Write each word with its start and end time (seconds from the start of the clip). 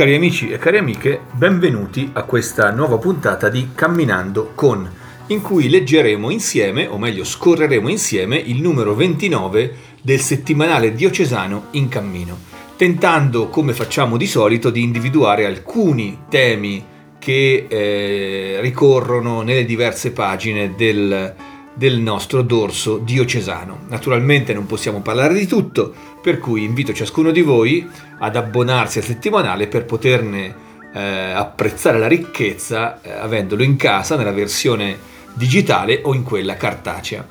Cari 0.00 0.14
amici 0.14 0.48
e 0.48 0.56
cari 0.56 0.78
amiche, 0.78 1.20
benvenuti 1.32 2.08
a 2.14 2.22
questa 2.22 2.70
nuova 2.70 2.96
puntata 2.96 3.50
di 3.50 3.72
Camminando 3.74 4.52
con, 4.54 4.90
in 5.26 5.42
cui 5.42 5.68
leggeremo 5.68 6.30
insieme, 6.30 6.86
o 6.86 6.96
meglio 6.96 7.22
scorreremo 7.22 7.86
insieme, 7.86 8.38
il 8.38 8.62
numero 8.62 8.94
29 8.94 9.74
del 10.00 10.20
settimanale 10.20 10.94
diocesano 10.94 11.66
In 11.72 11.88
Cammino, 11.88 12.38
tentando, 12.78 13.48
come 13.50 13.74
facciamo 13.74 14.16
di 14.16 14.26
solito, 14.26 14.70
di 14.70 14.82
individuare 14.82 15.44
alcuni 15.44 16.20
temi 16.30 16.82
che 17.18 17.66
eh, 17.68 18.58
ricorrono 18.62 19.42
nelle 19.42 19.66
diverse 19.66 20.12
pagine 20.12 20.72
del, 20.76 21.34
del 21.74 21.98
nostro 21.98 22.40
dorso 22.40 22.98
diocesano. 22.98 23.80
Naturalmente 23.88 24.54
non 24.54 24.64
possiamo 24.64 25.02
parlare 25.02 25.34
di 25.34 25.46
tutto, 25.46 25.94
per 26.20 26.38
cui 26.38 26.64
invito 26.64 26.92
ciascuno 26.92 27.30
di 27.30 27.40
voi 27.40 27.88
ad 28.18 28.36
abbonarsi 28.36 28.98
al 28.98 29.04
settimanale 29.04 29.66
per 29.66 29.84
poterne 29.84 30.68
eh, 30.92 31.00
apprezzare 31.00 31.98
la 31.98 32.08
ricchezza 32.08 33.00
eh, 33.00 33.10
avendolo 33.12 33.62
in 33.62 33.76
casa 33.76 34.16
nella 34.16 34.32
versione 34.32 34.98
digitale 35.34 36.00
o 36.02 36.14
in 36.14 36.22
quella 36.22 36.56
cartacea. 36.56 37.26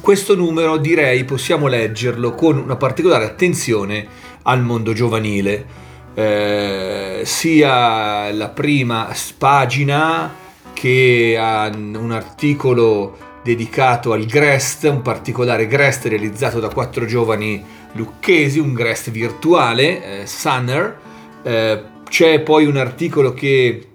Questo 0.00 0.36
numero 0.36 0.76
direi 0.76 1.24
possiamo 1.24 1.66
leggerlo 1.66 2.34
con 2.34 2.56
una 2.56 2.76
particolare 2.76 3.24
attenzione 3.24 4.06
al 4.42 4.62
mondo 4.62 4.92
giovanile. 4.92 5.86
Eh, 6.14 7.22
sia 7.24 8.32
la 8.32 8.48
prima 8.48 9.12
pagina 9.36 10.34
che 10.72 11.36
un 11.38 12.10
articolo 12.12 13.27
dedicato 13.42 14.12
al 14.12 14.24
Grest, 14.24 14.84
un 14.84 15.02
particolare 15.02 15.66
Grest 15.66 16.06
realizzato 16.06 16.60
da 16.60 16.68
quattro 16.68 17.06
giovani 17.06 17.62
lucchesi, 17.92 18.58
un 18.58 18.74
Grest 18.74 19.10
virtuale, 19.10 20.22
eh, 20.22 20.26
Sunner. 20.26 20.98
Eh, 21.42 21.82
c'è 22.08 22.40
poi 22.40 22.66
un 22.66 22.76
articolo 22.76 23.32
che 23.32 23.86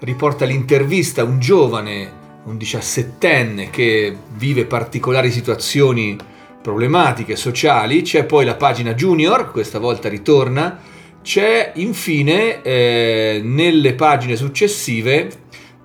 riporta 0.00 0.44
l'intervista 0.44 1.22
a 1.22 1.24
un 1.24 1.38
giovane, 1.38 2.18
un 2.44 2.56
diciassettenne 2.56 3.70
che 3.70 4.16
vive 4.34 4.64
particolari 4.64 5.30
situazioni 5.30 6.16
problematiche 6.62 7.36
sociali. 7.36 8.02
C'è 8.02 8.24
poi 8.24 8.44
la 8.44 8.54
pagina 8.54 8.94
junior, 8.94 9.50
questa 9.50 9.78
volta 9.78 10.08
ritorna. 10.08 10.78
C'è 11.22 11.72
infine 11.74 12.62
eh, 12.62 13.40
nelle 13.42 13.94
pagine 13.94 14.36
successive 14.36 15.28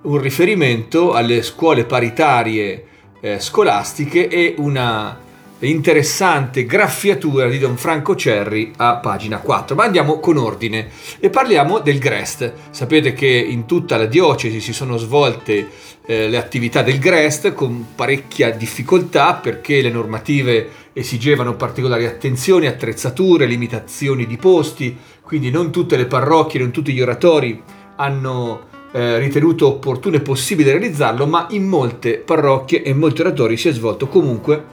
un 0.04 0.20
riferimento 0.20 1.14
alle 1.14 1.42
scuole 1.42 1.84
paritarie 1.84 2.86
eh, 3.26 3.40
scolastiche 3.40 4.28
e 4.28 4.54
una 4.60 5.18
interessante 5.60 6.66
graffiatura 6.66 7.48
di 7.48 7.58
Don 7.58 7.76
Franco 7.76 8.16
Cerri 8.16 8.72
a 8.78 8.98
pagina 8.98 9.40
4. 9.40 9.76
Ma 9.76 9.84
andiamo 9.84 10.20
con 10.20 10.38
ordine 10.38 10.90
e 11.20 11.32
parliamo 11.32 11.80
del 11.80 11.98
Grest. 11.98 12.54
Sapete 12.70 13.14
che 13.14 13.26
in 13.26 13.66
tutta 13.66 13.98
la 13.98 14.06
diocesi 14.06 14.60
si 14.60 14.74
sono 14.74 14.98
svolte 14.98 15.68
eh, 16.06 16.30
le 16.30 16.38
attività 16.38 16.84
del 16.84 17.00
Grest 17.00 17.54
con 17.54 17.94
parecchia 17.96 18.52
difficoltà 18.52 19.34
perché 19.34 19.82
le 19.82 19.90
normative 19.90 20.70
esigevano 20.94 21.56
particolari 21.56 22.06
attenzioni, 22.06 22.68
attrezzature, 22.68 23.48
limitazioni 23.48 24.28
di 24.28 24.38
posti, 24.38 24.96
quindi 25.24 25.50
non 25.50 25.72
tutte 25.72 25.98
le 25.98 26.06
parrocchie, 26.06 26.60
non 26.60 26.70
tutti 26.70 26.94
gli 26.94 27.02
oratori 27.02 27.60
hanno 27.96 28.74
eh, 28.96 29.18
ritenuto 29.20 29.68
opportuno 29.68 30.16
e 30.16 30.22
possibile 30.22 30.72
realizzarlo, 30.72 31.26
ma 31.26 31.48
in 31.50 31.68
molte 31.68 32.18
parrocchie 32.18 32.82
e 32.82 32.94
molti 32.94 33.20
oratori 33.20 33.58
si 33.58 33.68
è 33.68 33.74
svolto 33.74 34.08
comunque 34.08 34.64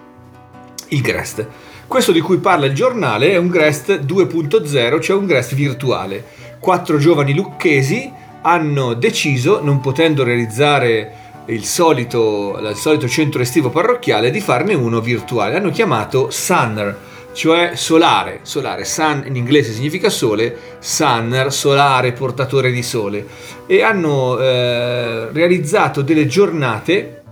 il 0.90 1.00
Grest. 1.00 1.44
Questo 1.88 2.12
di 2.12 2.20
cui 2.20 2.36
parla 2.36 2.66
il 2.66 2.72
giornale 2.72 3.32
è 3.32 3.36
un 3.36 3.48
Grest 3.48 3.98
2.0, 4.04 5.00
cioè 5.00 5.16
un 5.16 5.26
Grest 5.26 5.56
virtuale. 5.56 6.24
Quattro 6.60 6.98
giovani 6.98 7.34
lucchesi 7.34 8.12
hanno 8.42 8.94
deciso, 8.94 9.60
non 9.60 9.80
potendo 9.80 10.22
realizzare 10.22 11.14
il 11.46 11.64
solito, 11.64 12.56
il 12.60 12.76
solito 12.76 13.08
centro 13.08 13.42
estivo 13.42 13.70
parrocchiale, 13.70 14.30
di 14.30 14.40
farne 14.40 14.74
uno 14.74 15.00
virtuale. 15.00 15.56
Hanno 15.56 15.70
chiamato 15.70 16.30
Sunner 16.30 16.96
cioè 17.32 17.72
solare, 17.75 18.41
solare, 18.43 18.84
sun 18.84 19.25
in 19.26 19.37
inglese 19.37 19.72
significa 19.72 20.10
sole, 20.10 20.76
sunner, 20.78 21.53
solare, 21.53 22.12
portatore 22.12 22.70
di 22.70 22.82
sole, 22.82 23.26
e 23.66 23.82
hanno 23.82 24.38
eh, 24.38 25.31
realizzato 25.32 26.03
delle 26.03 26.26
giornate 26.26 27.22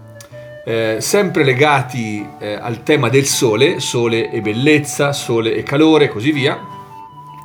eh, 0.65 0.97
sempre 1.01 1.45
legati 1.45 2.27
eh, 2.39 2.55
al 2.55 2.83
tema 2.83 3.09
del 3.09 3.27
sole, 3.27 3.81
sole 3.81 4.31
e 4.31 4.41
bellezza, 4.41 5.13
sole 5.13 5.55
e 5.55 5.63
calore 5.63 6.05
e 6.05 6.09
così 6.09 6.33
via, 6.33 6.59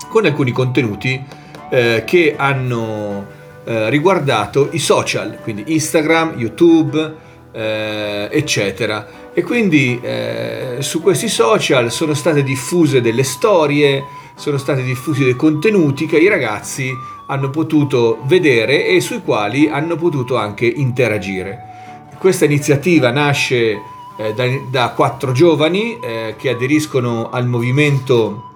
con 0.10 0.26
alcuni 0.26 0.52
contenuti 0.52 1.24
eh, 1.70 2.04
che 2.06 2.36
hanno 2.38 3.26
eh, 3.66 3.90
riguardato 3.90 4.70
i 4.72 4.80
social, 4.80 5.40
quindi 5.42 5.74
Instagram, 5.74 6.36
YouTube, 6.38 7.24
eh, 7.56 8.28
eccetera 8.32 9.24
e 9.38 9.44
quindi 9.44 10.00
eh, 10.02 10.78
su 10.80 11.02
questi 11.02 11.28
social 11.28 11.92
sono 11.92 12.14
state 12.14 12.42
diffuse 12.42 13.02
delle 13.02 13.24
storie, 13.24 14.02
sono 14.36 14.58
stati 14.58 14.82
diffusi 14.82 15.26
dei 15.26 15.36
contenuti 15.36 16.06
che 16.06 16.18
i 16.18 16.30
ragazzi 16.30 16.90
hanno 17.28 17.50
potuto 17.50 18.20
vedere 18.24 18.86
e 18.86 19.02
sui 19.02 19.22
quali 19.22 19.68
hanno 19.68 19.98
potuto 19.98 20.38
anche 20.38 20.66
interagire. 20.66 21.60
Questa 22.18 22.46
iniziativa 22.46 23.12
nasce 23.12 23.82
eh, 24.18 24.34
da, 24.34 24.46
da, 24.70 24.94
quattro 24.96 25.34
giovani 25.34 26.00
eh, 26.00 26.36
che 26.38 26.50
aderiscono 26.50 27.30
al 27.30 27.46
movimento 27.46 28.52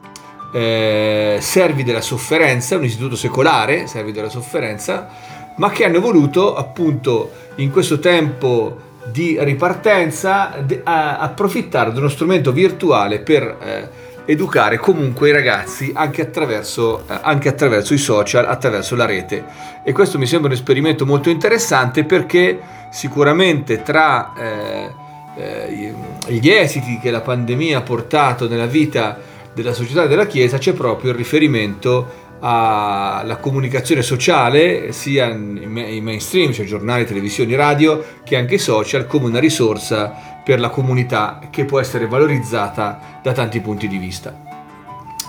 eh, 0.54 1.40
Servi 1.42 1.84
della 1.84 2.00
Sofferenza, 2.00 2.78
un 2.78 2.86
istituto 2.86 3.18
secolare, 3.18 3.86
Servi 3.86 4.14
della 4.14 4.30
Sofferenza, 4.30 5.10
ma 5.58 5.70
che 5.72 5.84
hanno 5.84 6.00
voluto 6.00 6.56
appunto 6.56 7.32
in 7.56 7.70
questo 7.70 8.00
tempo 8.00 8.88
di 9.12 9.38
ripartenza 9.40 10.54
approfittare 10.84 11.92
di 11.92 11.98
uno 12.00 12.10
strumento 12.10 12.52
virtuale 12.52 13.20
per 13.20 13.58
eh, 13.62 13.90
educare 14.32 14.78
comunque 14.78 15.30
i 15.30 15.32
ragazzi 15.32 15.92
anche 15.94 16.22
attraverso, 16.22 17.04
eh, 17.08 17.20
anche 17.22 17.50
attraverso, 17.50 17.94
i 17.94 17.98
social, 17.98 18.46
attraverso 18.46 18.96
la 18.96 19.06
rete. 19.06 19.44
E 19.84 19.92
questo 19.92 20.18
mi 20.18 20.28
sembra 20.28 20.50
un 20.50 20.56
esperimento 20.56 21.06
molto 21.06 21.30
interessante 21.30 22.04
perché 22.04 22.60
sicuramente 22.92 23.82
tra 23.82 24.34
eh, 24.38 24.92
eh 25.36 25.94
gli 26.28 26.50
esiti 26.50 27.00
che 27.00 27.10
la 27.10 27.22
pandemia 27.22 27.80
ha 27.80 27.82
portato 27.82 28.48
nella 28.48 28.68
vita 28.68 29.18
della 29.54 29.74
società 29.74 30.04
e 30.04 30.08
della 30.08 30.28
Chiesa 30.28 30.60
c'è 30.60 30.74
proprio 30.74 31.12
il 31.12 31.18
riferimento 31.18 32.28
alla 32.40 33.38
comunicazione 33.38 34.02
sociale 34.02 34.92
sia 34.92 35.28
in 35.28 36.00
mainstream, 36.02 36.52
cioè 36.52 36.66
giornali, 36.66 37.06
televisioni, 37.06 37.56
radio, 37.56 38.04
che 38.24 38.38
anche 38.38 38.58
social 38.58 39.08
come 39.08 39.26
una 39.26 39.40
risorsa 39.40 40.40
per 40.44 40.60
la 40.60 40.70
comunità 40.70 41.40
che 41.50 41.66
può 41.66 41.80
essere 41.80 42.08
valorizzata 42.08 43.20
da 43.22 43.32
tanti 43.34 43.60
punti 43.60 43.88
di 43.88 43.98
vista. 43.98 44.36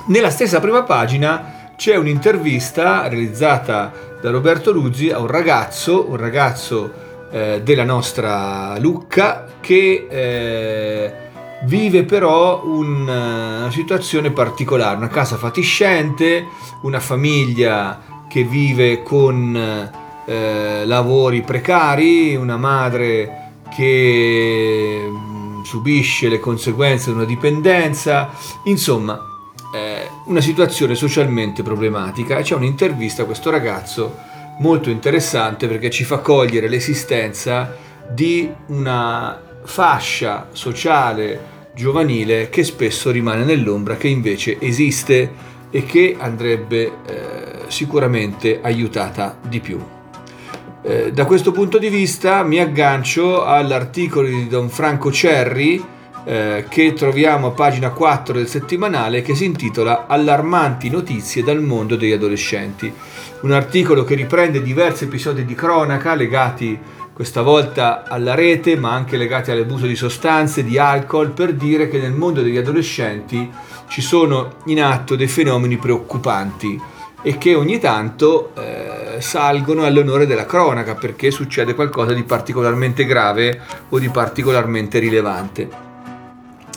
Nella 0.07 0.31
stessa 0.31 0.61
prima 0.61 0.83
pagina 0.83 1.73
c'è 1.77 1.97
un'intervista 1.97 3.07
realizzata 3.09 3.93
da 4.21 4.31
Roberto 4.31 4.71
Luzzi 4.71 5.11
a 5.11 5.19
un 5.19 5.27
ragazzo, 5.27 6.09
un 6.09 6.17
ragazzo 6.17 6.93
eh, 7.31 7.61
della 7.63 7.85
nostra 7.85 8.77
Lucca 8.79 9.47
che 9.61 10.07
eh, 10.09 11.13
vive 11.63 12.05
però 12.05 12.63
un, 12.65 13.03
una 13.03 13.71
situazione 13.71 14.31
particolare, 14.31 14.97
una 14.97 15.09
casa 15.09 15.37
fatiscente, 15.37 16.47
una 16.83 17.01
famiglia 17.01 18.25
che 18.29 18.45
vive 18.45 19.03
con 19.03 19.55
eh, 20.25 20.83
lavori 20.87 21.43
precari, 21.43 22.35
una 22.37 22.57
madre 22.57 23.53
che 23.75 25.07
mm, 25.09 25.63
subisce 25.63 26.29
le 26.29 26.41
conseguenze 26.41 27.11
di 27.11 27.17
una 27.17 27.25
dipendenza, 27.25 28.31
insomma 28.65 29.19
eh, 29.75 30.09
una 30.27 30.41
situazione 30.41 30.95
socialmente 30.95 31.63
problematica. 31.63 32.41
C'è 32.41 32.55
un'intervista 32.55 33.23
a 33.23 33.27
questo 33.27 33.51
ragazzo 33.51 34.29
molto 34.61 34.91
interessante 34.91 35.67
perché 35.67 35.91
ci 35.91 36.05
fa 36.05 36.19
cogliere 36.19 36.69
l'esistenza 36.69 37.77
di 38.13 38.51
una 38.67 39.50
fascia 39.63 40.49
sociale 40.53 41.59
giovanile 41.75 42.49
che 42.49 42.65
spesso 42.65 43.11
rimane 43.11 43.45
nell'ombra, 43.45 43.97
che 43.97 44.09
invece 44.09 44.59
esiste 44.61 45.49
e 45.71 45.85
che 45.85 46.17
andrebbe 46.19 46.83
eh, 46.85 46.93
sicuramente 47.69 48.61
aiutata 48.63 49.39
di 49.47 49.61
più. 49.61 49.81
Eh, 50.83 51.13
da 51.13 51.25
questo 51.27 51.53
punto 51.53 51.79
di 51.79 51.89
vista 51.89 52.43
mi 52.43 52.59
aggancio 52.59 53.45
all'articolo 53.45 54.27
di 54.27 54.49
Don 54.49 54.69
Franco 54.69 55.13
Cerri 55.13 55.99
eh, 56.25 56.67
che 56.69 56.93
troviamo 56.93 57.49
a 57.49 57.51
pagina 57.51 57.91
4 57.91 58.35
del 58.35 58.49
settimanale 58.49 59.23
che 59.23 59.35
si 59.35 59.45
intitola 59.45 60.07
Allarmanti 60.07 60.91
notizie 60.91 61.43
dal 61.43 61.63
mondo 61.63 61.97
degli 61.97 62.13
adolescenti. 62.13 62.93
Un 63.43 63.53
articolo 63.53 64.05
che 64.05 64.15
riprende 64.15 64.63
diversi 64.63 65.05
episodi 65.05 65.45
di 65.45 65.55
cronaca 65.55 66.15
legati 66.15 66.79
questa 67.21 67.43
volta 67.43 68.05
alla 68.09 68.35
rete 68.35 68.77
ma 68.77 68.95
anche 68.95 69.19
legati 69.19 69.51
all'abuso 69.51 69.85
di 69.85 69.95
sostanze, 69.95 70.65
di 70.65 70.79
alcol, 70.79 71.33
per 71.33 71.53
dire 71.53 71.91
che 71.91 71.99
nel 71.99 72.13
mondo 72.13 72.41
degli 72.41 72.57
adolescenti 72.57 73.47
ci 73.89 74.01
sono 74.01 74.55
in 74.65 74.83
atto 74.83 75.17
dei 75.17 75.27
fenomeni 75.27 75.77
preoccupanti 75.77 76.81
e 77.21 77.37
che 77.37 77.55
ogni 77.55 77.79
tanto 77.79 78.53
eh, 78.55 79.21
salgono 79.21 79.85
all'onore 79.85 80.27
della 80.27 80.47
cronaca 80.47 80.95
perché 80.95 81.31
succede 81.31 81.75
qualcosa 81.75 82.15
di 82.15 82.23
particolarmente 82.23 83.05
grave 83.05 83.61
o 83.91 83.99
di 83.99 84.09
particolarmente 84.09 84.99
rilevante. 84.99 85.69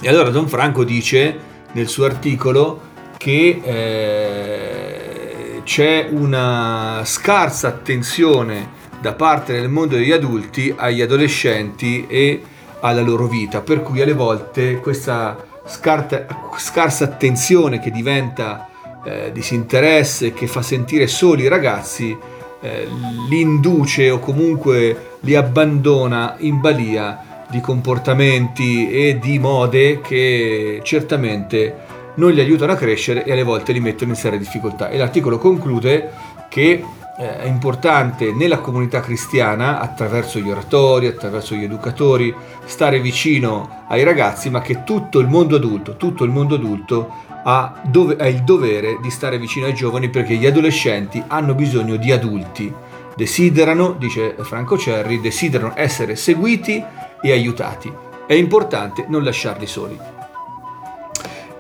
E 0.01 0.09
allora 0.09 0.29
Don 0.29 0.49
Franco 0.49 0.83
dice 0.83 1.37
nel 1.71 1.87
suo 1.87 2.03
articolo 2.03 2.81
che 3.15 3.61
eh, 3.63 5.61
c'è 5.63 6.09
una 6.11 6.99
scarsa 7.05 7.69
attenzione 7.69 8.81
da 9.03 9.11
parte 9.11 9.51
del 9.51 9.67
mondo 9.67 9.97
degli 9.97 10.13
adulti 10.13 10.73
agli 10.73 11.01
adolescenti 11.01 12.07
e 12.07 12.41
alla 12.79 13.01
loro 13.01 13.27
vita, 13.27 13.59
per 13.59 13.81
cui 13.83 14.01
alle 14.01 14.13
volte 14.13 14.77
questa 14.77 15.45
scarta, 15.65 16.25
scarsa 16.55 17.03
attenzione 17.03 17.81
che 17.81 17.91
diventa 17.91 18.69
eh, 19.03 19.29
disinteresse, 19.33 20.31
che 20.31 20.47
fa 20.47 20.61
sentire 20.61 21.07
soli 21.07 21.43
i 21.43 21.47
ragazzi, 21.49 22.17
eh, 22.61 22.87
li 23.27 23.41
induce 23.41 24.09
o 24.09 24.19
comunque 24.19 25.17
li 25.19 25.35
abbandona 25.35 26.35
in 26.37 26.61
balia 26.61 27.45
di 27.49 27.59
comportamenti 27.59 28.89
e 28.89 29.19
di 29.19 29.37
mode 29.37 29.99
che 29.99 30.79
certamente 30.81 31.75
non 32.15 32.31
li 32.31 32.39
aiutano 32.39 32.71
a 32.71 32.75
crescere 32.75 33.25
e 33.25 33.33
alle 33.33 33.43
volte 33.43 33.73
li 33.73 33.81
mettono 33.81 34.11
in 34.11 34.17
serie 34.17 34.39
difficoltà. 34.39 34.87
E 34.87 34.97
l'articolo 34.97 35.37
conclude 35.39 36.09
che 36.47 36.81
eh, 37.17 37.39
è 37.39 37.45
importante 37.45 38.31
nella 38.31 38.59
comunità 38.59 38.99
cristiana, 38.99 39.79
attraverso 39.79 40.39
gli 40.39 40.49
oratori, 40.49 41.07
attraverso 41.07 41.55
gli 41.55 41.63
educatori, 41.63 42.33
stare 42.65 42.99
vicino 42.99 43.83
ai 43.87 44.03
ragazzi, 44.03 44.49
ma 44.49 44.61
che 44.61 44.83
tutto 44.83 45.19
il 45.19 45.27
mondo 45.27 45.57
adulto, 45.57 45.95
tutto 45.95 46.23
il 46.23 46.31
mondo 46.31 46.55
adulto 46.55 47.31
ha, 47.43 47.81
dove, 47.83 48.15
ha 48.17 48.27
il 48.27 48.43
dovere 48.43 48.97
di 49.01 49.11
stare 49.11 49.37
vicino 49.37 49.65
ai 49.65 49.75
giovani 49.75 50.09
perché 50.09 50.35
gli 50.35 50.45
adolescenti 50.45 51.23
hanno 51.27 51.53
bisogno 51.53 51.97
di 51.97 52.11
adulti. 52.11 52.73
Desiderano, 53.15 53.91
dice 53.91 54.35
Franco 54.39 54.75
Cerri, 54.75 55.21
desiderano 55.21 55.73
essere 55.75 56.15
seguiti 56.15 56.83
e 57.21 57.31
aiutati. 57.31 57.93
È 58.25 58.33
importante 58.33 59.05
non 59.07 59.23
lasciarli 59.23 59.67
soli. 59.67 59.99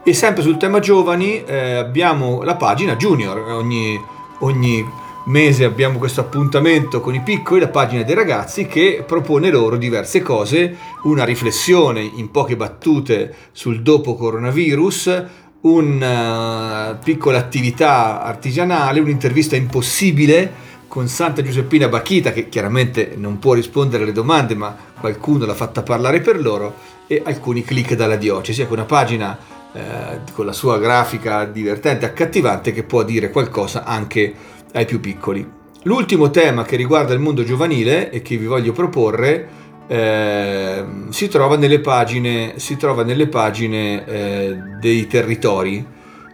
E 0.05 0.13
sempre 0.13 0.41
sul 0.41 0.57
tema 0.57 0.79
giovani 0.79 1.43
eh, 1.43 1.75
abbiamo 1.75 2.41
la 2.41 2.55
pagina 2.55 2.95
Junior, 2.95 3.37
ogni, 3.51 4.01
ogni 4.39 5.01
mese 5.25 5.63
abbiamo 5.63 5.99
questo 5.99 6.21
appuntamento 6.21 6.99
con 6.99 7.15
i 7.15 7.21
piccoli, 7.21 7.61
la 7.61 7.69
pagina 7.69 8.03
dei 8.03 8.15
ragazzi 8.15 8.67
che 8.67 9.03
propone 9.07 9.49
loro 9.49 9.77
diverse 9.77 10.21
cose, 10.21 10.75
una 11.03 11.23
riflessione 11.23 12.01
in 12.01 12.29
poche 12.29 12.57
battute 12.57 13.33
sul 13.51 13.81
dopo 13.81 14.15
coronavirus, 14.15 15.23
una 15.61 16.91
eh, 16.91 16.95
piccola 17.03 17.37
attività 17.37 18.21
artigianale, 18.21 18.99
un'intervista 18.99 19.55
impossibile 19.55 20.71
con 20.89 21.07
Santa 21.07 21.41
Giuseppina 21.41 21.87
Bachita 21.87 22.31
che 22.31 22.49
chiaramente 22.49 23.13
non 23.15 23.39
può 23.39 23.53
rispondere 23.53 24.03
alle 24.03 24.11
domande 24.11 24.55
ma 24.55 24.75
qualcuno 24.99 25.45
l'ha 25.45 25.55
fatta 25.55 25.81
parlare 25.81 26.19
per 26.19 26.39
loro 26.39 26.75
e 27.07 27.21
alcuni 27.25 27.63
click 27.63 27.95
dalla 27.95 28.17
diocesi, 28.17 28.61
ecco 28.61 28.73
una 28.73 28.83
pagina 28.83 29.37
eh, 29.73 30.19
con 30.33 30.45
la 30.45 30.51
sua 30.51 30.77
grafica 30.77 31.45
divertente, 31.45 32.05
accattivante 32.05 32.73
che 32.73 32.83
può 32.83 33.03
dire 33.03 33.31
qualcosa 33.31 33.85
anche 33.85 34.51
ai 34.73 34.85
più 34.85 34.99
piccoli. 34.99 35.61
L'ultimo 35.83 36.29
tema 36.29 36.63
che 36.63 36.75
riguarda 36.75 37.13
il 37.13 37.19
mondo 37.19 37.43
giovanile 37.43 38.09
e 38.09 38.21
che 38.21 38.37
vi 38.37 38.45
voglio 38.45 38.71
proporre 38.71 39.61
eh, 39.87 40.85
si 41.09 41.27
trova 41.27 41.57
nelle 41.57 41.79
pagine, 41.79 42.55
trova 42.77 43.03
nelle 43.03 43.27
pagine 43.27 44.05
eh, 44.05 44.57
dei 44.79 45.07
territori, 45.07 45.85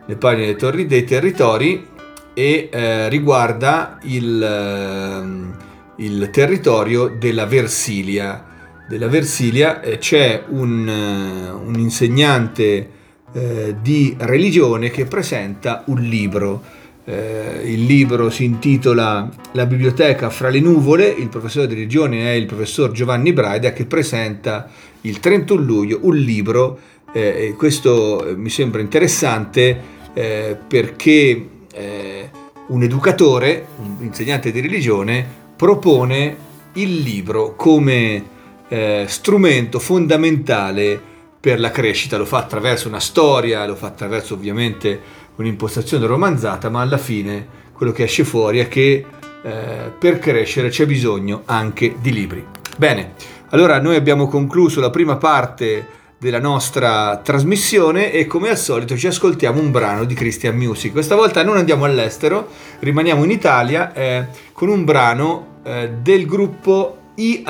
le 0.05 0.15
pagine 0.15 0.55
dei, 0.55 0.85
dei 0.85 1.03
territori 1.03 1.87
e 2.33 2.69
eh, 2.71 3.09
riguarda 3.09 3.97
il, 4.03 4.41
ehm, 4.41 5.57
il, 5.97 6.29
territorio 6.31 7.07
della 7.07 7.45
Versilia. 7.45 8.45
Della 8.87 9.07
Versilia 9.07 9.81
eh, 9.81 9.97
c'è 9.97 10.43
un, 10.49 10.87
eh, 10.87 11.49
un 11.49 11.73
insegnante 11.77 12.89
eh, 13.33 13.75
di 13.81 14.15
religione 14.19 14.91
che 14.91 15.05
presenta 15.05 15.83
un 15.87 16.01
libro 16.01 16.63
eh, 17.09 17.61
il 17.63 17.85
libro 17.85 18.29
si 18.29 18.43
intitola 18.43 19.27
La 19.53 19.65
biblioteca 19.65 20.29
fra 20.29 20.49
le 20.49 20.59
nuvole, 20.59 21.07
il 21.07 21.27
professore 21.27 21.65
di 21.65 21.73
religione 21.73 22.31
è 22.31 22.35
il 22.35 22.45
professor 22.45 22.91
Giovanni 22.91 23.33
Braida 23.33 23.73
che 23.73 23.85
presenta 23.85 24.69
il 25.01 25.19
31 25.19 25.61
luglio 25.61 25.99
un 26.03 26.15
libro, 26.15 26.79
eh, 27.11 27.55
questo 27.57 28.27
eh, 28.27 28.35
mi 28.35 28.49
sembra 28.49 28.81
interessante 28.81 29.81
eh, 30.13 30.55
perché 30.67 31.47
eh, 31.73 32.29
un 32.67 32.83
educatore, 32.83 33.65
un 33.77 34.05
insegnante 34.05 34.51
di 34.51 34.61
religione, 34.61 35.25
propone 35.55 36.47
il 36.73 36.97
libro 36.99 37.55
come 37.55 38.23
eh, 38.67 39.05
strumento 39.07 39.79
fondamentale 39.79 41.01
per 41.39 41.59
la 41.59 41.71
crescita, 41.71 42.17
lo 42.17 42.25
fa 42.25 42.39
attraverso 42.39 42.87
una 42.87 42.99
storia, 42.99 43.65
lo 43.65 43.75
fa 43.75 43.87
attraverso 43.87 44.33
ovviamente 44.33 45.01
un'impostazione 45.35 46.05
romanzata, 46.05 46.69
ma 46.69 46.81
alla 46.81 46.97
fine 46.97 47.47
quello 47.71 47.93
che 47.93 48.03
esce 48.03 48.25
fuori 48.25 48.59
è 48.59 48.67
che 48.67 49.05
eh, 49.41 49.91
per 49.97 50.19
crescere 50.19 50.69
c'è 50.69 50.85
bisogno 50.85 51.43
anche 51.45 51.95
di 52.01 52.11
libri. 52.11 52.45
Bene, 52.75 53.13
allora 53.49 53.79
noi 53.79 53.95
abbiamo 53.95 54.27
concluso 54.27 54.81
la 54.81 54.89
prima 54.89 55.15
parte 55.15 55.97
della 56.17 56.39
nostra 56.39 57.21
trasmissione 57.23 58.11
e 58.11 58.27
come 58.27 58.49
al 58.49 58.57
solito 58.57 58.97
ci 58.97 59.07
ascoltiamo 59.07 59.61
un 59.61 59.71
brano 59.71 60.03
di 60.03 60.13
Christian 60.13 60.57
Music. 60.57 60.91
Questa 60.91 61.15
volta 61.15 61.43
non 61.43 61.55
andiamo 61.55 61.85
all'estero, 61.85 62.49
rimaniamo 62.79 63.23
in 63.23 63.31
Italia 63.31 63.93
eh, 63.93 64.25
con 64.51 64.67
un 64.67 64.83
brano 64.83 65.59
eh, 65.63 65.89
del 66.01 66.25
gruppo 66.25 66.98
I. 67.19 67.43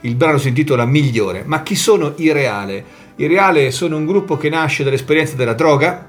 Il 0.00 0.14
brano 0.14 0.38
si 0.38 0.48
intitola 0.48 0.84
Migliore. 0.84 1.42
Ma 1.46 1.62
chi 1.62 1.74
sono 1.74 2.12
I 2.16 2.32
Reale? 2.32 2.84
I 3.16 3.26
Reale 3.26 3.70
sono 3.70 3.96
un 3.96 4.04
gruppo 4.06 4.36
che 4.36 4.48
nasce 4.48 4.84
dall'esperienza 4.84 5.36
della 5.36 5.54
droga, 5.54 6.06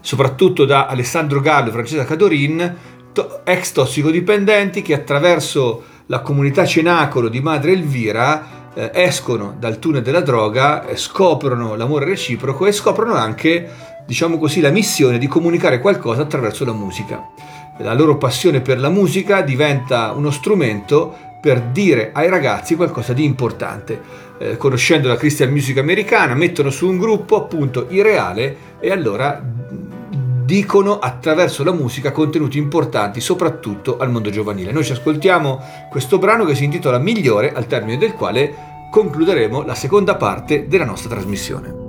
soprattutto 0.00 0.64
da 0.64 0.86
Alessandro 0.86 1.40
Gallo 1.40 1.68
e 1.68 1.72
Francesca 1.72 2.04
Cadorin, 2.04 2.76
ex 3.44 3.72
tossicodipendenti 3.72 4.82
che 4.82 4.94
attraverso 4.94 5.84
la 6.06 6.20
comunità 6.20 6.66
Cenacolo 6.66 7.28
di 7.28 7.40
Madre 7.40 7.72
Elvira 7.72 8.72
eh, 8.74 8.90
escono 8.92 9.54
dal 9.58 9.78
tunnel 9.78 10.02
della 10.02 10.20
droga, 10.20 10.86
eh, 10.86 10.96
scoprono 10.96 11.76
l'amore 11.76 12.06
reciproco 12.06 12.66
e 12.66 12.72
scoprono 12.72 13.14
anche, 13.14 13.70
diciamo 14.06 14.38
così, 14.38 14.60
la 14.60 14.70
missione 14.70 15.18
di 15.18 15.26
comunicare 15.26 15.80
qualcosa 15.80 16.22
attraverso 16.22 16.64
la 16.64 16.72
musica. 16.72 17.22
La 17.78 17.94
loro 17.94 18.16
passione 18.16 18.60
per 18.60 18.78
la 18.78 18.88
musica 18.88 19.40
diventa 19.40 20.12
uno 20.12 20.30
strumento 20.30 21.32
per 21.44 21.60
dire 21.60 22.08
ai 22.14 22.30
ragazzi 22.30 22.74
qualcosa 22.74 23.12
di 23.12 23.22
importante. 23.22 24.00
Eh, 24.38 24.56
conoscendo 24.56 25.08
la 25.08 25.16
Christian 25.16 25.50
Music 25.50 25.76
americana, 25.76 26.32
mettono 26.32 26.70
su 26.70 26.88
un 26.88 26.96
gruppo 26.96 27.36
appunto 27.36 27.84
irreale 27.90 28.56
e 28.80 28.90
allora 28.90 29.44
dicono 30.42 30.98
attraverso 30.98 31.62
la 31.62 31.74
musica 31.74 32.12
contenuti 32.12 32.56
importanti 32.56 33.20
soprattutto 33.20 33.98
al 33.98 34.10
mondo 34.10 34.30
giovanile. 34.30 34.72
Noi 34.72 34.84
ci 34.84 34.92
ascoltiamo 34.92 35.60
questo 35.90 36.16
brano 36.16 36.46
che 36.46 36.54
si 36.54 36.64
intitola 36.64 36.96
Migliore, 36.96 37.52
al 37.52 37.66
termine 37.66 37.98
del 37.98 38.14
quale 38.14 38.54
concluderemo 38.90 39.64
la 39.64 39.74
seconda 39.74 40.14
parte 40.14 40.66
della 40.66 40.86
nostra 40.86 41.10
trasmissione. 41.10 41.83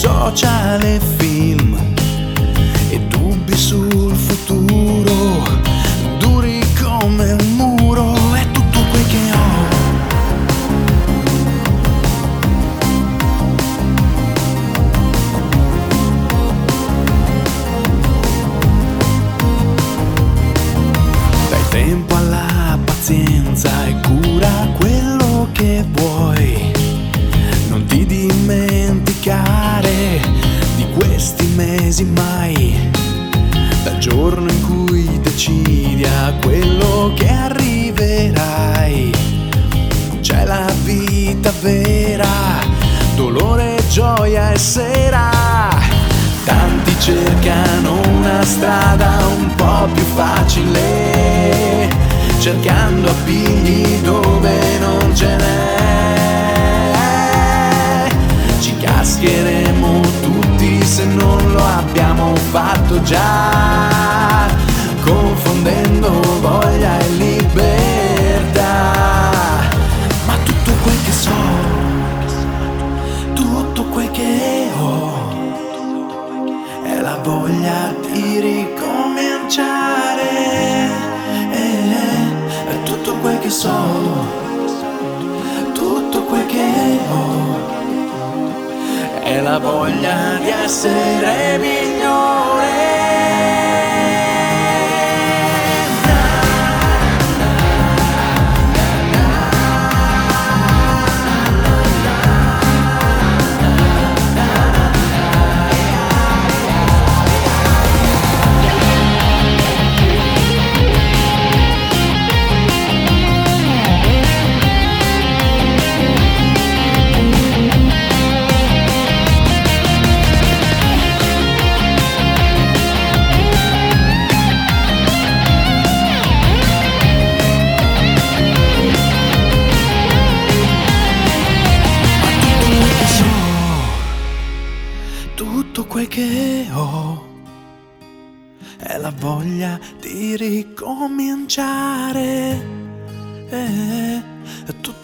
Social 0.00 0.80
e 0.82 0.98
film 1.18 1.76
e 2.90 2.98
dubbi 3.10 3.54
sul 3.54 4.14
futuro, 4.14 5.39
di 30.76 30.86
questi 30.94 31.46
mesi 31.54 32.04
mai. 32.04 32.90
Dal 33.82 33.98
giorno 33.98 34.50
in 34.50 34.62
cui 34.66 35.20
decidi 35.20 36.04
a 36.04 36.32
quello 36.40 37.12
che 37.14 37.28
arriverai. 37.28 39.12
C'è 40.20 40.44
la 40.44 40.70
vita 40.84 41.52
vera, 41.60 42.60
dolore, 43.14 43.82
gioia 43.90 44.52
e 44.52 44.58
sera. 44.58 45.30
Tanti 46.44 46.94
cercano 46.98 48.00
una 48.08 48.44
strada 48.44 49.26
un 49.38 49.54
po' 49.54 49.88
più 49.92 50.04
facile, 50.14 51.88
cercando 52.38 53.10
appigli 53.10 54.00
dove 54.02 54.78
non 54.78 55.14
ce 55.14 55.36
n'è. 55.36 55.79
Ci 59.20 59.26
cascheremo 59.26 60.00
tutti 60.22 60.82
se 60.82 61.04
non 61.04 61.52
lo 61.52 61.62
abbiamo 61.62 62.34
fatto 62.36 63.02
già, 63.02 63.49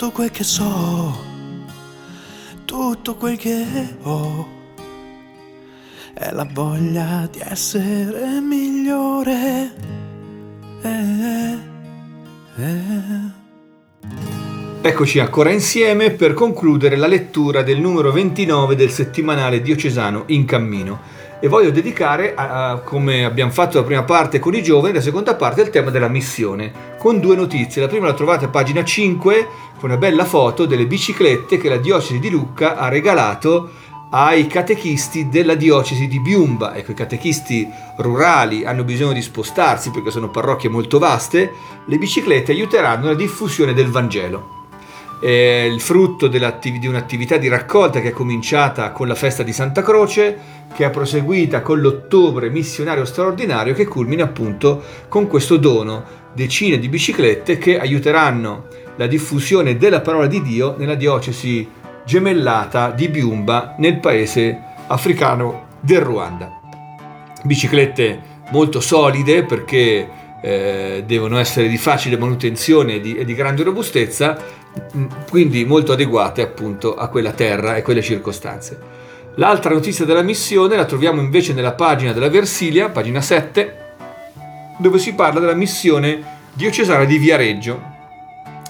tutto 0.07 0.19
quel 0.19 0.31
che 0.31 0.45
so, 0.45 1.19
tutto 2.65 3.17
quel 3.17 3.37
che 3.37 3.67
ho 4.03 4.49
è 6.15 6.31
la 6.31 6.47
voglia 6.49 7.29
di 7.29 7.41
essere 7.43 8.41
migliore. 8.41 9.73
Eh, 10.83 11.59
eh. 12.57 13.35
Eccoci 14.81 15.19
ancora 15.19 15.51
insieme 15.51 16.13
per 16.13 16.35
concludere 16.35 16.95
la 16.95 17.09
lettura 17.09 17.63
del 17.63 17.81
numero 17.81 18.13
29 18.13 18.77
del 18.77 18.91
settimanale 18.91 19.61
diocesano 19.61 20.23
In 20.27 20.45
Cammino. 20.45 21.01
E 21.41 21.49
voglio 21.49 21.71
dedicare, 21.71 22.33
a- 22.37 22.81
come 22.85 23.25
abbiamo 23.25 23.51
fatto 23.51 23.79
la 23.79 23.85
prima 23.85 24.05
parte 24.05 24.39
con 24.39 24.55
i 24.55 24.63
giovani, 24.63 24.95
la 24.95 25.01
seconda 25.01 25.35
parte 25.35 25.63
al 25.63 25.71
tema 25.71 25.91
della 25.91 26.09
missione, 26.09 26.95
con 27.07 27.21
due 27.21 27.37
notizie. 27.37 27.81
La 27.81 27.87
prima 27.87 28.09
la 28.09 28.15
trovate 28.15 28.47
a 28.47 28.49
pagina 28.49 28.83
5, 28.83 29.49
con 29.79 29.91
una 29.91 29.97
bella 29.97 30.25
foto 30.25 30.67
delle 30.67 30.89
biciclette 30.89 31.57
che 31.57 31.69
la 31.69 31.77
diocesi 31.77 32.19
di 32.19 32.31
Lucca 32.31 32.77
ha 32.77 32.89
regalato 32.89 33.71
ai 34.11 34.49
catechisti 34.49 35.29
della 35.29 35.55
diocesi 35.55 36.09
di 36.09 36.19
Biumba. 36.19 36.75
Ecco, 36.75 36.91
i 36.91 36.95
catechisti 36.95 37.71
rurali 37.99 38.65
hanno 38.65 38.83
bisogno 38.83 39.13
di 39.13 39.23
spostarsi 39.23 39.93
perché 39.93 40.11
sono 40.11 40.31
parrocchie 40.31 40.69
molto 40.69 40.99
vaste, 40.99 41.53
le 41.85 41.97
biciclette 41.97 42.51
aiuteranno 42.51 43.05
nella 43.05 43.15
diffusione 43.15 43.73
del 43.73 43.89
Vangelo 43.89 44.55
è 45.19 45.67
il 45.71 45.81
frutto 45.81 46.27
di 46.27 46.87
un'attività 46.87 47.39
di 47.39 47.49
raccolta 47.49 48.01
che 48.01 48.09
è 48.09 48.13
cominciata 48.13 48.93
con 48.93 49.09
la 49.09 49.15
festa 49.15 49.43
di 49.43 49.53
Santa 49.53 49.83
Croce, 49.83 50.39
che 50.75 50.85
è 50.85 50.91
proseguita 50.91 51.63
con 51.63 51.81
l'ottobre 51.81 52.51
missionario 52.51 53.07
straordinario 53.07 53.73
che 53.73 53.87
culmina 53.87 54.25
appunto 54.25 54.83
con 55.09 55.27
questo 55.27 55.57
dono, 55.57 56.25
decine 56.37 56.79
di 56.79 56.89
biciclette 56.91 57.57
che 57.57 57.79
aiuteranno 57.79 58.67
la 58.97 59.07
diffusione 59.07 59.79
della 59.79 60.03
parola 60.03 60.27
di 60.27 60.43
Dio 60.43 60.77
nella 60.77 60.95
diocesi 60.95 61.67
gemellata 62.05 62.91
di 62.91 63.09
Biumba 63.09 63.75
nel 63.79 63.99
paese 63.99 64.61
africano 64.87 65.67
del 65.81 66.03
Ruanda. 66.03 66.61
Biciclette 67.43 68.35
molto 68.51 68.81
solide 68.81 69.45
perché 69.45 70.09
eh, 70.43 71.03
devono 71.07 71.39
essere 71.39 71.69
di 71.69 71.79
facile 71.79 72.19
manutenzione 72.19 72.97
e 72.97 73.01
di, 73.01 73.17
e 73.17 73.25
di 73.25 73.35
grande 73.35 73.63
robustezza, 73.63 74.37
mh, 74.93 75.05
quindi 75.31 75.65
molto 75.65 75.93
adeguate 75.93 76.43
appunto 76.43 76.97
a 76.97 77.09
quella 77.09 77.33
terra 77.33 77.77
e 77.77 77.83
quelle 77.83 78.03
circostanze. 78.03 78.79
L'altra 79.37 79.73
notizia 79.73 80.05
della 80.05 80.23
missione 80.23 80.77
la 80.77 80.85
troviamo 80.85 81.21
invece 81.21 81.55
nella 81.55 81.73
pagina 81.73 82.13
della 82.13 82.29
Versilia, 82.29 82.91
pagina 82.91 83.21
7, 83.21 83.85
dove 84.79 84.99
si 84.99 85.15
parla 85.15 85.41
della 85.41 85.55
missione 85.55 86.35
diocesana 86.53 87.05
di 87.05 87.19
Viareggio, 87.19 87.95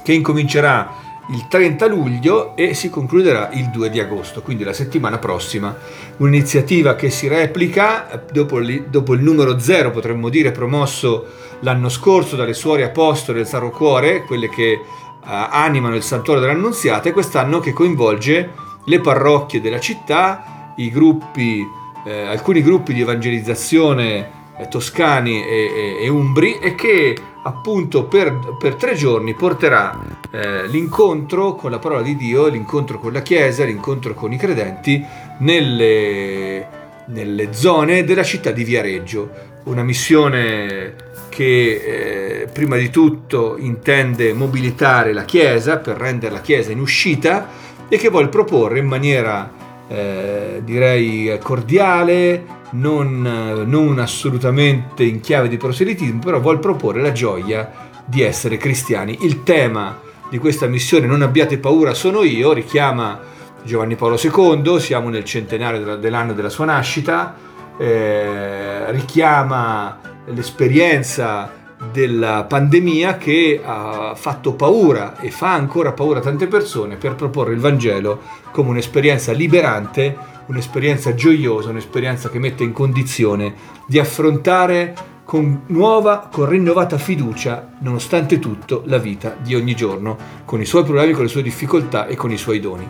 che 0.03 0.13
incomincerà 0.13 1.05
il 1.31 1.49
30 1.49 1.87
luglio 1.87 2.55
e 2.55 2.75
si 2.75 2.89
concluderà 2.89 3.51
il 3.53 3.71
2 3.71 3.91
di 3.91 3.99
agosto, 3.99 4.43
quindi 4.43 4.63
la 4.63 4.73
settimana 4.73 5.19
prossima. 5.19 5.77
Un'iniziativa 6.19 6.95
che 6.95 7.11
si 7.11 7.27
replica 7.27 8.25
dopo, 8.31 8.59
il 8.59 9.23
numero 9.23 9.59
0, 9.59 9.91
potremmo 9.91 10.29
dire, 10.29 10.53
promosso 10.53 11.27
l'anno 11.61 11.89
scorso 11.89 12.37
dalle 12.37 12.55
suore 12.55 12.85
apostole 12.85 13.39
del 13.39 13.47
Sacro 13.47 13.71
Cuore, 13.71 14.23
quelle 14.23 14.49
che 14.49 14.73
eh, 14.73 14.81
animano 15.25 15.97
il 15.97 16.03
santuario 16.03 16.45
dell'Annunziata, 16.45 17.09
e 17.09 17.13
quest'anno 17.13 17.59
che 17.59 17.73
coinvolge 17.73 18.51
le 18.85 19.01
parrocchie 19.01 19.61
della 19.61 19.81
città, 19.81 20.73
i 20.77 20.91
gruppi, 20.91 21.67
eh, 22.05 22.27
alcuni 22.27 22.63
gruppi 22.63 22.95
di 22.95 23.01
evangelizzazione 23.01 24.36
toscani 24.69 25.45
e, 25.45 25.97
e- 26.01 26.05
e 26.05 26.09
umbri 26.09 26.59
e 26.59 26.75
che 26.75 27.15
appunto 27.43 28.05
per, 28.05 28.57
per 28.59 28.75
tre 28.75 28.95
giorni 28.95 29.35
porterà 29.35 29.99
eh, 30.31 30.67
l'incontro 30.67 31.55
con 31.55 31.71
la 31.71 31.79
parola 31.79 32.03
di 32.03 32.17
Dio, 32.17 32.49
l'incontro 32.49 32.99
con 32.99 33.13
la 33.13 33.23
Chiesa, 33.23 33.65
l'incontro 33.65 34.15
con 34.15 34.33
i 34.33 34.37
credenti 34.37 35.05
nelle, 35.39 36.69
nelle 37.07 37.53
zone 37.53 38.05
della 38.05 38.25
città 38.25 38.51
di 38.51 38.65
Viareggio. 38.65 39.55
Una 39.65 39.83
missione 39.83 40.95
che 41.29 42.43
eh, 42.43 42.47
prima 42.47 42.77
di 42.77 42.91
tutto 42.91 43.57
intende 43.59 44.33
mobilitare 44.33 45.13
la 45.13 45.25
Chiesa 45.25 45.79
per 45.79 45.97
rendere 45.97 46.33
la 46.33 46.41
Chiesa 46.41 46.73
in 46.73 46.81
uscita 46.81 47.49
e 47.89 47.97
che 47.99 48.09
vuole 48.09 48.29
proporre 48.29 48.79
in 48.79 48.87
maniera 48.87 49.53
eh, 49.89 50.61
direi 50.65 51.39
cordiale, 51.43 52.56
non, 52.79 53.65
non 53.67 53.99
assolutamente 53.99 55.05
in 55.05 55.21
chiave 55.21 55.49
di 55.49 55.57
proselitismo, 55.57 56.21
però 56.21 56.41
vuole 56.41 56.59
proporre 56.59 57.01
la 57.01 57.13
gioia 57.13 57.71
di 58.05 58.23
essere 58.23 58.57
cristiani. 58.57 59.19
Il 59.23 59.43
tema 59.43 59.99
di 60.29 60.39
questa 60.39 60.67
missione, 60.67 61.07
non 61.07 61.23
abbiate 61.23 61.59
paura, 61.59 61.95
sono 61.95 62.23
io, 62.23 62.53
richiama 62.53 63.21
Giovanni 63.63 63.97
Paolo 63.97 64.19
II, 64.21 64.79
siamo 64.81 65.09
nel 65.09 65.25
centenario 65.25 65.97
dell'anno 65.97 66.33
della 66.33 66.49
sua 66.49 66.65
nascita, 66.65 67.35
eh, 67.79 68.91
richiama 68.93 69.99
l'esperienza 70.27 71.53
della 71.93 72.45
pandemia 72.45 73.19
che 73.19 73.61
ha 73.63 74.15
fatto 74.15 74.55
paura 74.55 75.19
e 75.21 75.31
fa 75.31 75.53
ancora 75.53 75.93
paura 75.93 76.21
a 76.21 76.23
tante 76.23 76.47
persone 76.47 76.97
per 76.97 77.15
proporre 77.15 77.53
il 77.53 77.61
Vangelo 77.61 78.23
come 78.51 78.71
un'esperienza 78.71 79.33
liberante, 79.33 80.17
un'esperienza 80.47 81.15
gioiosa, 81.15 81.71
un'esperienza 81.71 82.29
che 82.29 82.39
mette 82.39 82.65
in 82.65 82.73
condizione 82.73 83.55
di 83.87 83.99
affrontare 83.99 84.95
con 85.25 85.63
nuova, 85.67 86.29
con 86.31 86.49
rinnovata 86.49 86.99
fiducia, 86.99 87.73
nonostante 87.81 88.39
tutto, 88.39 88.83
la 88.87 88.99
vita 88.99 89.37
di 89.43 89.55
ogni 89.55 89.75
giorno, 89.75 90.17
con 90.45 90.61
i 90.61 90.65
suoi 90.65 90.85
problemi, 90.85 91.13
con 91.13 91.25
le 91.25 91.29
sue 91.29 91.43
difficoltà 91.43 92.07
e 92.07 92.15
con 92.15 92.31
i 92.31 92.37
suoi 92.37 92.61
doni. 92.61 92.89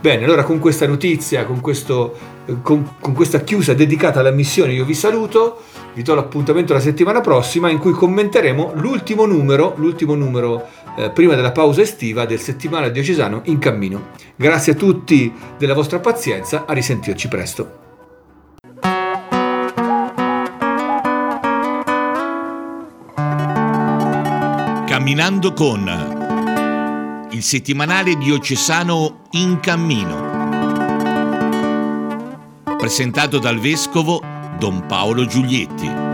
Bene, 0.00 0.24
allora 0.24 0.44
con 0.44 0.60
questa 0.60 0.86
notizia, 0.86 1.44
con, 1.44 1.60
questo, 1.60 2.16
eh, 2.46 2.56
con, 2.62 2.94
con 3.00 3.14
questa 3.14 3.40
chiusa 3.40 3.74
dedicata 3.74 4.20
alla 4.20 4.30
missione, 4.30 4.72
io 4.72 4.84
vi 4.84 4.94
saluto, 4.94 5.62
vi 5.94 6.02
do 6.02 6.14
l'appuntamento 6.14 6.72
la 6.72 6.78
settimana 6.78 7.20
prossima 7.20 7.68
in 7.68 7.78
cui 7.78 7.92
commenteremo 7.92 8.74
l'ultimo 8.76 9.26
numero, 9.26 9.74
l'ultimo 9.76 10.14
numero 10.14 10.66
eh, 10.98 11.10
prima 11.10 11.36
della 11.36 11.52
pausa 11.52 11.80
estiva 11.80 12.26
del 12.26 12.40
settimanale 12.40 12.90
diocesano 12.90 13.42
in 13.44 13.58
cammino. 13.58 14.08
Grazie 14.34 14.72
a 14.72 14.76
tutti 14.76 15.32
della 15.56 15.74
vostra 15.74 16.00
pazienza, 16.00 16.64
a 16.66 16.72
risentirci 16.72 17.28
presto. 17.28 17.86
Camminando 24.86 25.52
con 25.52 26.16
il 27.30 27.42
settimanale 27.42 28.16
diocesano 28.16 29.26
In 29.32 29.60
Cammino. 29.60 30.36
Presentato 32.76 33.38
dal 33.38 33.60
vescovo 33.60 34.20
Don 34.58 34.86
Paolo 34.86 35.24
Giulietti. 35.26 36.07